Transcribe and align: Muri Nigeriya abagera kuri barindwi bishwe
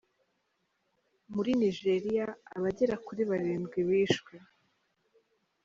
Muri 1.33 1.51
Nigeriya 1.61 2.25
abagera 2.55 2.95
kuri 3.05 3.21
barindwi 3.29 3.79
bishwe 3.87 4.33